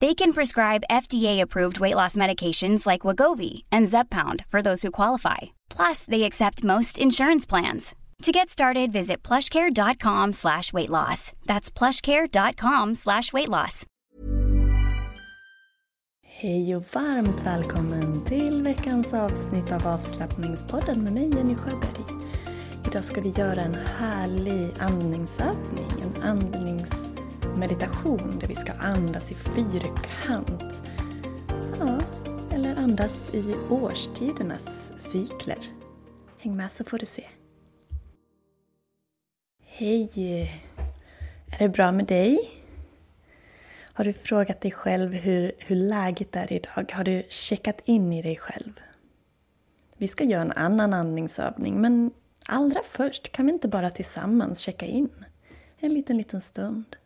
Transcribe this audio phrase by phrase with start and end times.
[0.00, 5.38] They can prescribe FDA-approved weight loss medications like Wagovi and Zepbound for those who qualify.
[5.70, 7.94] Plus, they accept most insurance plans.
[8.22, 11.32] To get started, visit plushcare.com slash weight loss.
[11.46, 13.84] That's plushcare.com slash weight loss.
[16.40, 22.04] Hej och varmt välkommen till veckans avsnitt av avslappningspodden med mig Jenny Sjöberg.
[22.86, 26.22] Idag ska vi göra en härlig andningsövning, en
[27.58, 30.82] Meditation, där vi ska andas i fyrkant.
[31.78, 32.00] Ja,
[32.52, 35.58] eller andas i årstidernas cykler.
[36.38, 37.24] Häng med så får du se.
[39.64, 40.10] Hej!
[41.46, 42.38] Är det bra med dig?
[43.92, 46.92] Har du frågat dig själv hur, hur läget är idag?
[46.92, 48.80] Har du checkat in i dig själv?
[49.96, 52.10] Vi ska göra en annan andningsövning, men
[52.46, 55.24] allra först kan vi inte bara tillsammans checka in?
[55.78, 56.96] En liten, liten stund.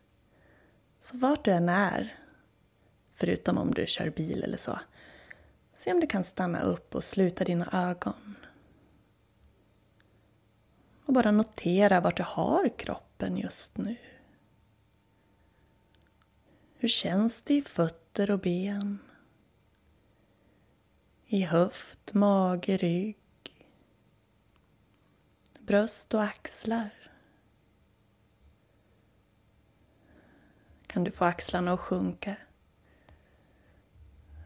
[1.03, 2.17] Så vart du än är,
[3.13, 4.79] förutom om du kör bil eller så,
[5.77, 8.35] se om du kan stanna upp och sluta dina ögon.
[11.05, 13.95] Och bara notera vart du har kroppen just nu.
[16.77, 18.99] Hur känns det i fötter och ben?
[21.25, 23.17] I höft, mage, rygg?
[25.59, 27.02] Bröst och axlar?
[30.93, 32.35] Kan du få axlarna att sjunka?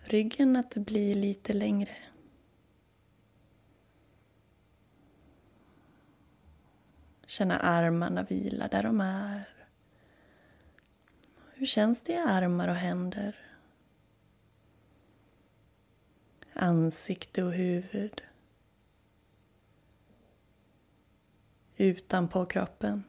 [0.03, 1.95] Ryggen att bli lite längre?
[7.25, 9.49] Känna armarna vila där de är.
[11.53, 13.35] Hur känns det i armar och händer?
[16.53, 18.21] Ansikte och huvud.
[21.75, 23.03] Utanpå kroppen.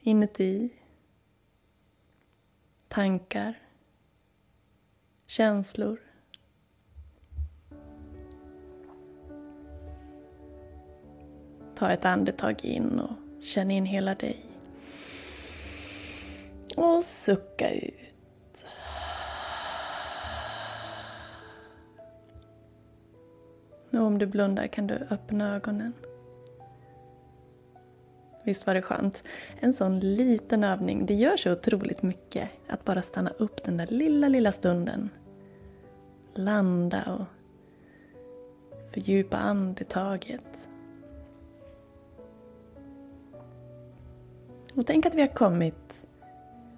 [0.00, 0.77] Inuti.
[2.88, 3.54] Tankar.
[5.26, 5.98] Känslor.
[11.74, 14.44] Ta ett andetag in och känn in hela dig.
[16.76, 18.66] Och sucka ut.
[23.90, 25.92] Och om du blundar kan du öppna ögonen.
[28.48, 29.24] Visst var det skönt?
[29.60, 32.48] En sån liten övning, det gör så otroligt mycket.
[32.68, 35.10] Att bara stanna upp den där lilla, lilla stunden.
[36.34, 37.24] Landa och
[38.92, 40.68] fördjupa andetaget.
[44.74, 46.06] Och tänk att vi har kommit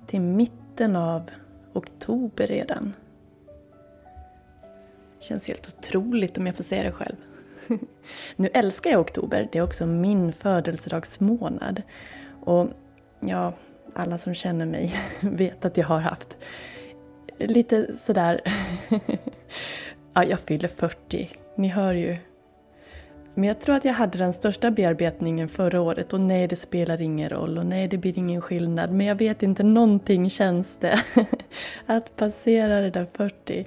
[0.07, 1.31] till mitten av
[1.73, 2.93] oktober redan.
[5.21, 7.17] Känns helt otroligt om jag får säga det själv.
[8.37, 11.83] nu älskar jag oktober, det är också min födelsedagsmånad.
[12.41, 12.69] Och
[13.21, 13.53] ja,
[13.95, 16.37] alla som känner mig vet att jag har haft
[17.39, 18.41] lite sådär...
[20.15, 21.31] ja, jag fyller 40.
[21.57, 22.17] Ni hör ju
[23.35, 27.01] men jag tror att jag hade den största bearbetningen förra året och nej, det spelar
[27.01, 28.93] ingen roll och nej, det blir ingen skillnad.
[28.93, 31.01] Men jag vet inte, någonting känns det.
[31.87, 33.67] att passera det där 40.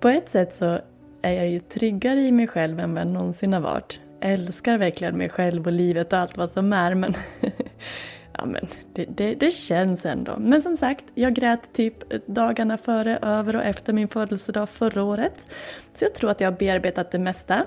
[0.00, 0.80] På ett sätt så
[1.22, 4.00] är jag ju tryggare i mig själv än vad jag någonsin har varit.
[4.20, 7.14] Jag älskar verkligen mig själv och livet och allt vad som är men
[8.32, 10.36] ja, men det, det, det, känns ändå.
[10.38, 15.46] Men som sagt, jag grät typ dagarna före, över och efter min födelsedag förra året.
[15.92, 17.62] Så jag tror att jag har bearbetat det mesta.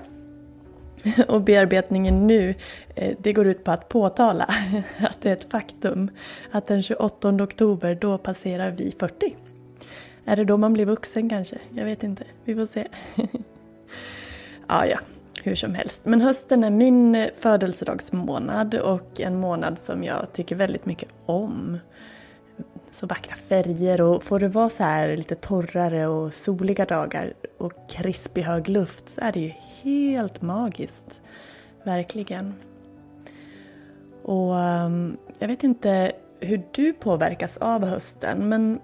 [1.28, 2.54] Och bearbetningen nu,
[2.96, 4.44] eh, det går ut på att påtala
[4.98, 6.10] att det är ett faktum
[6.50, 9.36] att den 28 oktober, då passerar vi 40.
[10.24, 11.58] Är det då man blir vuxen kanske?
[11.74, 12.24] Jag vet inte.
[12.44, 12.86] Vi får se.
[13.14, 13.24] ja,
[14.66, 14.98] ah, ja,
[15.42, 16.00] hur som helst.
[16.04, 21.78] Men hösten är min födelsedagsmånad och en månad som jag tycker väldigt mycket om.
[22.90, 27.72] Så vackra färger och får det vara så här lite torrare och soliga dagar och
[27.88, 31.20] krispig hög luft så är det ju helt magiskt.
[31.84, 32.54] Verkligen.
[34.22, 38.80] Och ehm, jag vet inte hur du påverkas av hösten men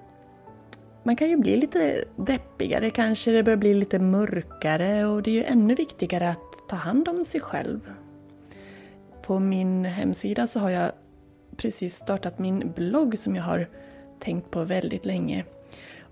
[1.03, 5.35] man kan ju bli lite deppigare kanske, det börjar bli lite mörkare och det är
[5.35, 7.81] ju ännu viktigare att ta hand om sig själv.
[9.23, 10.93] På min hemsida så har jag
[11.57, 13.69] precis startat min blogg som jag har
[14.19, 15.45] tänkt på väldigt länge.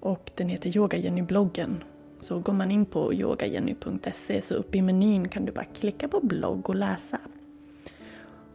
[0.01, 1.85] Och den heter Yoga Jenny-bloggen.
[2.21, 6.21] Så går man in på yogajenny.se så uppe i menyn kan du bara klicka på
[6.21, 7.19] blogg och läsa.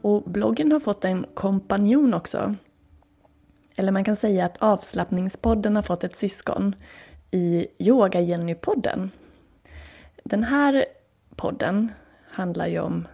[0.00, 2.54] Och bloggen har fått en kompanjon också
[3.76, 6.74] eller man kan säga att avslappningspodden har fått ett syskon
[7.30, 9.10] i Yoga-Jenny-podden.
[10.24, 10.84] Den här
[11.36, 11.92] podden
[12.30, 13.08] handlar ju om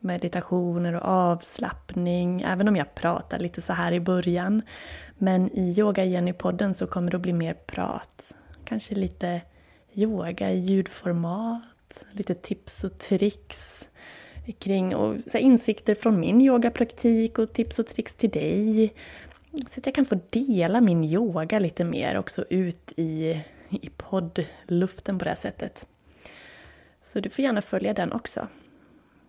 [0.00, 4.62] meditationer och avslappning, även om jag pratar lite så här i början.
[5.18, 8.34] Men i Yoga-Jenny-podden så kommer det att bli mer prat.
[8.64, 9.40] Kanske lite
[9.94, 13.88] yoga i ljudformat, lite tips och tricks
[14.58, 18.94] kring och så insikter från min yogapraktik och tips och tricks till dig.
[19.52, 25.18] Så att jag kan få dela min yoga lite mer också ut i, i poddluften
[25.18, 25.86] på det här sättet.
[27.02, 28.48] Så du får gärna följa den också.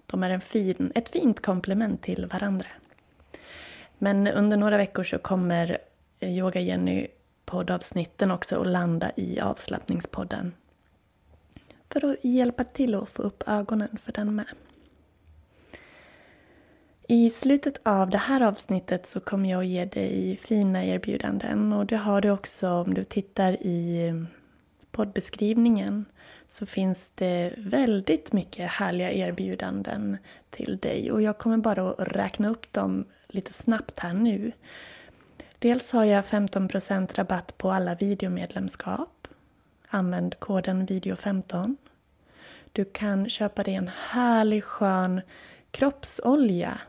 [0.06, 2.68] De är en fin, ett fint komplement till varandra.
[3.98, 5.78] Men under några veckor så kommer
[6.20, 7.08] Yoga Jenny
[7.46, 10.54] poddavsnitten också att landa i avslappningspodden.
[11.90, 14.46] För att hjälpa till att få upp ögonen för den med.
[17.08, 21.86] I slutet av det här avsnittet så kommer jag att ge dig fina erbjudanden och
[21.86, 24.14] det har du också om du tittar i
[24.92, 26.06] poddbeskrivningen
[26.48, 30.18] så finns det väldigt mycket härliga erbjudanden
[30.50, 34.52] till dig och jag kommer bara att räkna upp dem lite snabbt här nu.
[35.60, 39.28] Dels har jag 15% rabatt på alla videomedlemskap.
[39.88, 41.76] Använd koden video15.
[42.72, 45.22] Du kan köpa dig en härlig skön
[45.72, 46.80] kroppsolja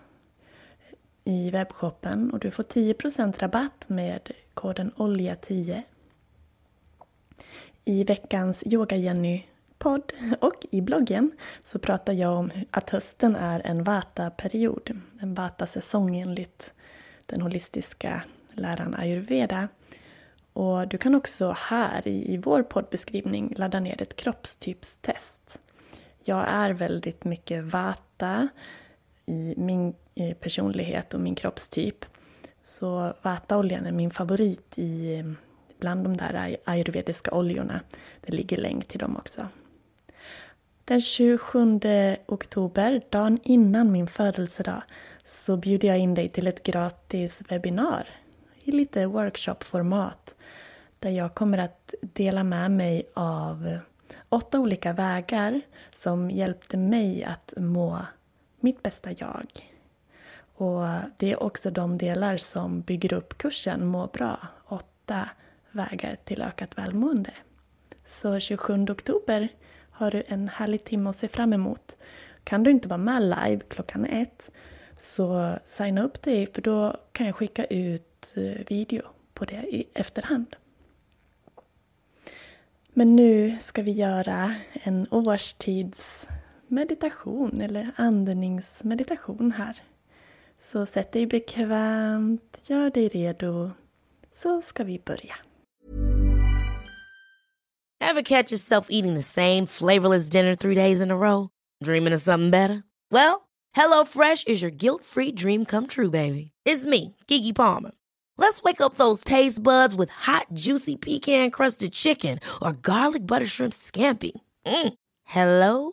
[1.24, 5.82] i webbshoppen och du får 10% rabatt med koden OLJA10.
[7.84, 11.30] I veckans Yoga Jenny-podd och i bloggen
[11.64, 16.72] så pratar jag om att hösten är en Vata-period, en Vata-säsong enligt
[17.26, 18.22] den holistiska
[18.52, 19.68] läran ayurveda.
[20.52, 25.58] Och du kan också här i, i vår poddbeskrivning ladda ner ett kroppstypstest.
[26.24, 28.48] Jag är väldigt mycket Vata
[29.32, 32.04] i min eh, personlighet och min kroppstyp.
[32.62, 35.24] Så vataoljan är min favorit i,
[35.78, 37.80] bland de där ayurvediska oljorna.
[38.20, 39.48] Det ligger länk till dem också.
[40.84, 41.80] Den 27
[42.26, 44.82] oktober, dagen innan min födelsedag,
[45.26, 48.08] så bjuder jag in dig till ett gratis webbinar
[48.64, 50.34] i lite workshopformat
[50.98, 53.78] där jag kommer att dela med mig av
[54.28, 55.60] åtta olika vägar
[55.94, 57.98] som hjälpte mig att må
[58.62, 59.46] mitt bästa jag.
[60.54, 65.28] Och det är också de delar som bygger upp kursen Må bra, åtta
[65.70, 67.32] vägar till ökat välmående.
[68.04, 69.48] Så 27 oktober
[69.90, 71.96] har du en härlig timme att se fram emot.
[72.44, 74.50] Kan du inte vara med live klockan ett
[74.94, 79.02] så signa upp dig för då kan jag skicka ut eh, video
[79.34, 80.56] på det i efterhand.
[82.92, 86.28] Men nu ska vi göra en årstids
[86.72, 89.82] meditation eller andningsmeditation här.
[90.60, 93.70] Så sätt dig bekvämt, gör dig redo,
[94.32, 95.34] så ska vi börja.
[98.00, 101.48] Have catch yourself eating the same flavorless dinner three days in a row?
[101.84, 102.82] Dreaming of something better?
[103.10, 106.52] Well, hello fresh is your guilt free dream come true baby.
[106.64, 107.92] It's me, Gigi Palmer.
[108.38, 113.46] Let's wake up those taste buds with hot juicy pecan crusted chicken or garlic butter
[113.46, 114.32] shrimp scampi.
[114.66, 114.94] Mm.
[115.24, 115.92] Hello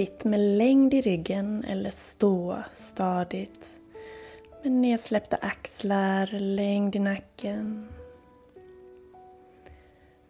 [0.00, 3.68] sitt med längd i ryggen eller stå stadigt.
[4.62, 7.88] Med nedsläppta axlar, längd i nacken.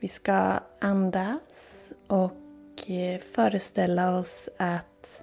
[0.01, 5.23] Vi ska andas och eh, föreställa oss att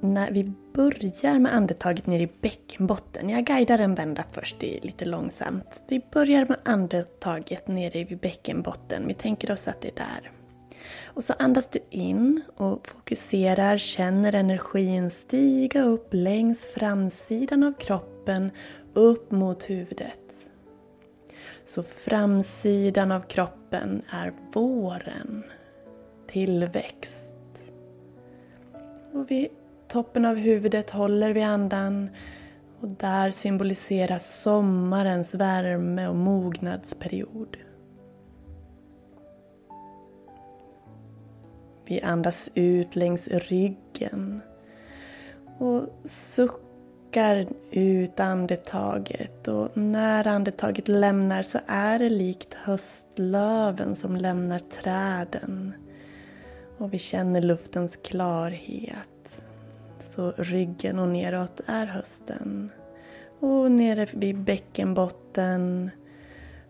[0.00, 3.28] när vi börjar med andetaget ner i bäckenbotten.
[3.28, 5.84] Jag guidar en vända först, det är lite långsamt.
[5.88, 9.06] Vi börjar med andetaget nere vid bäckenbotten.
[9.06, 10.37] Vi tänker oss att det är där.
[11.04, 18.50] Och så andas du in och fokuserar, känner energin stiga upp längs framsidan av kroppen
[18.94, 20.50] upp mot huvudet.
[21.64, 25.44] Så framsidan av kroppen är våren,
[26.26, 27.34] tillväxt.
[29.12, 29.48] Och vid
[29.88, 32.10] toppen av huvudet håller vi andan
[32.80, 37.56] och där symboliseras sommarens värme och mognadsperiod.
[41.88, 44.40] Vi andas ut längs ryggen
[45.58, 54.58] och suckar ut andetaget och när andetaget lämnar så är det likt höstlöven som lämnar
[54.58, 55.72] träden.
[56.78, 59.42] Och vi känner luftens klarhet.
[60.00, 62.70] Så ryggen och neråt är hösten.
[63.40, 65.90] Och nere vid bäckenbotten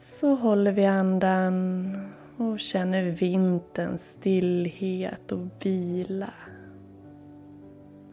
[0.00, 1.94] så håller vi andan
[2.38, 6.30] och känner vinterns stillhet och vila.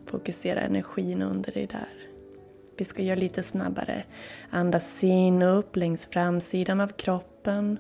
[0.06, 1.90] Fokusera energin under dig där.
[2.78, 4.04] Vi ska göra lite snabbare.
[4.50, 7.78] Andas in och upp längs framsidan av kroppen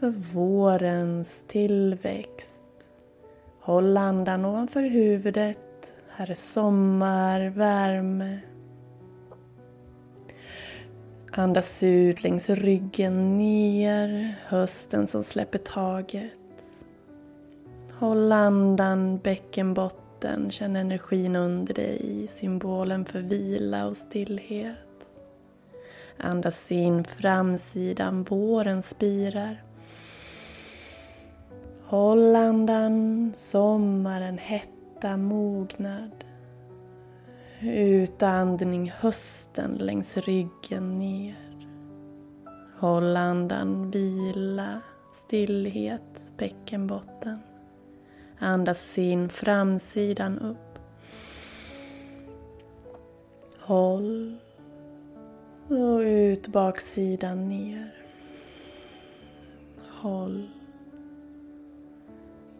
[0.00, 2.64] för vårens tillväxt.
[3.60, 5.92] Håll andan ovanför huvudet.
[6.08, 8.38] Här är sommar, värme,
[11.38, 16.32] Andas ut längs ryggen ner, hösten som släpper taget.
[17.92, 25.14] Håll andan, bäckenbotten, känn energin under dig, symbolen för vila och stillhet.
[26.16, 29.62] Andas in framsidan, våren spirar.
[31.84, 36.24] Håll andan, sommaren, hetta, mognad.
[37.62, 41.36] Utandning hösten längs ryggen ner.
[42.78, 44.80] Håll andan, vila,
[45.12, 47.38] stillhet, bäckenbotten.
[48.38, 50.78] Andas in framsidan upp.
[53.60, 54.36] Håll
[55.68, 57.94] och ut baksidan ner.
[59.88, 60.48] Håll.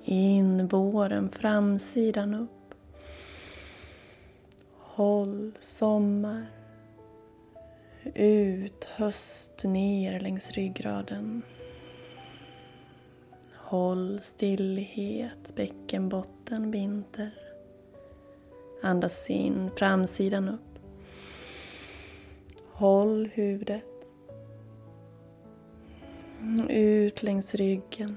[0.04, 2.57] In våren, framsidan upp.
[4.98, 6.46] Håll sommar.
[8.14, 11.42] Ut höst ner längs ryggraden.
[13.54, 17.30] Håll stillhet, bäckenbotten, vinter.
[18.82, 20.78] Andas in framsidan upp.
[22.72, 24.10] Håll huvudet.
[26.68, 28.16] Ut längs ryggen.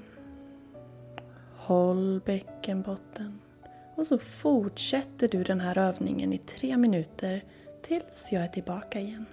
[1.56, 3.40] Håll bäckenbotten.
[4.02, 7.44] Och så fortsätter du den här övningen i tre minuter
[7.82, 9.26] tills jag är tillbaka igen.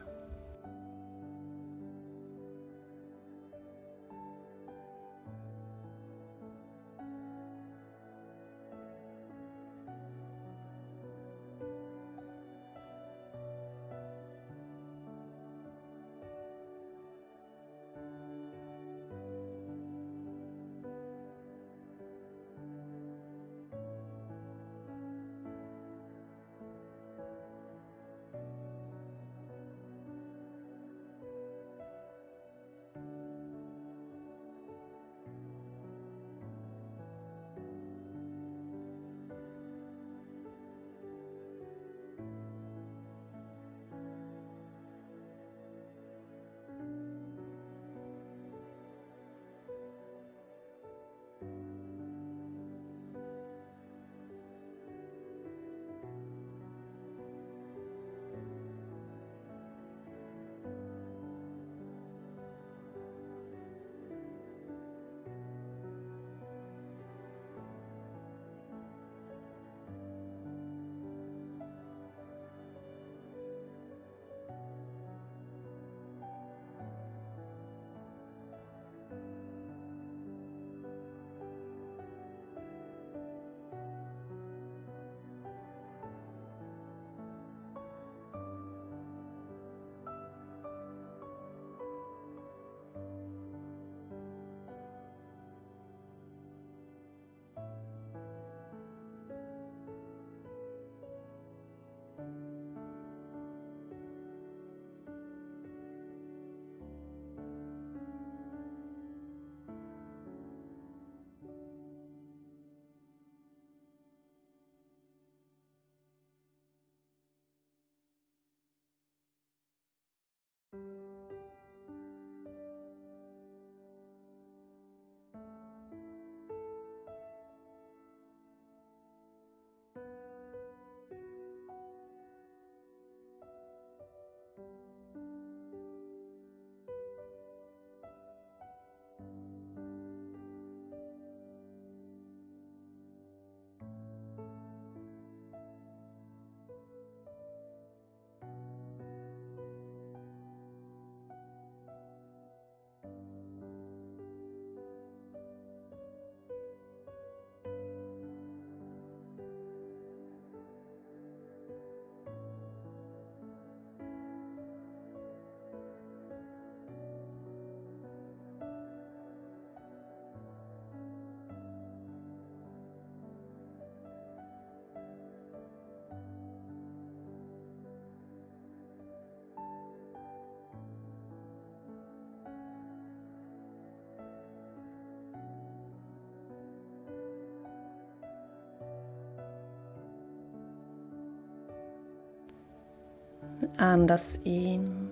[193.77, 195.09] Andas in.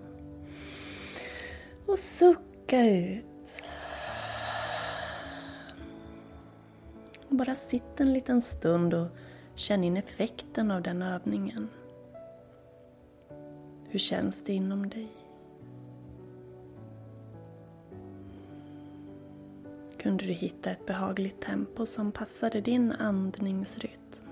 [1.86, 3.62] Och sucka ut.
[7.30, 9.08] Bara sitt en liten stund och
[9.56, 11.70] känn in effekten av den övningen.
[13.90, 15.08] Hur känns det inom dig?
[19.98, 24.27] Kunde du hitta ett behagligt tempo som passade din andningsrytm?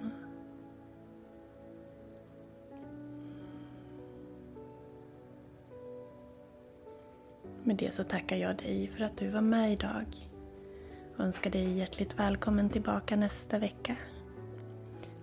[7.65, 10.05] Med det så tackar jag dig för att du var med idag
[11.17, 13.95] Jag önskar dig hjärtligt välkommen tillbaka nästa vecka.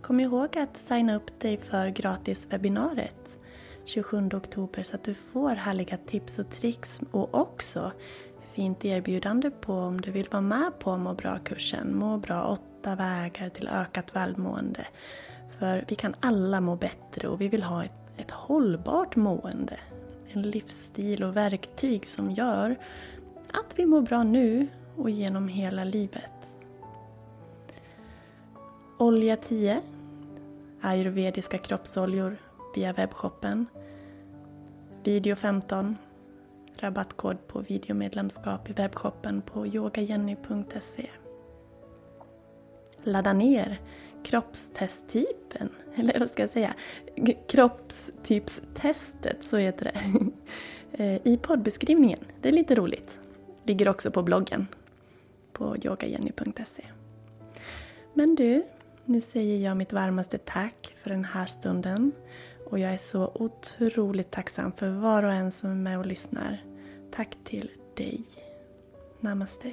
[0.00, 3.38] Kom ihåg att signa upp dig för gratiswebbinariet
[3.84, 7.92] 27 oktober så att du får härliga tips och tricks och också
[8.52, 11.96] fint erbjudande på om du vill vara med på Må bra-kursen.
[11.96, 14.86] Må bra, 8 vägar till ökat välmående.
[15.58, 19.78] För vi kan alla må bättre och vi vill ha ett, ett hållbart mående.
[20.34, 22.76] En livsstil och verktyg som gör
[23.52, 26.56] att vi mår bra nu och genom hela livet.
[28.98, 29.80] Olja 10,
[30.80, 32.36] ayurvediska kroppsoljor
[32.74, 33.66] via webbshoppen.
[35.04, 35.96] Video 15,
[36.78, 41.10] rabattkod på videomedlemskap i webbshoppen på yogajenny.se.
[43.04, 43.80] Ladda ner
[44.24, 46.74] kroppstesttypen, eller vad ska jag säga,
[47.48, 49.94] kroppstypstestet, så heter det,
[51.04, 52.18] eh, i poddbeskrivningen.
[52.40, 53.20] Det är lite roligt.
[53.64, 54.66] Ligger också på bloggen
[55.52, 56.84] på yogajenny.se.
[58.14, 58.64] Men du,
[59.04, 62.12] nu säger jag mitt varmaste tack för den här stunden
[62.66, 66.62] och jag är så otroligt tacksam för var och en som är med och lyssnar.
[67.10, 68.24] Tack till dig.
[69.20, 69.72] Namaste.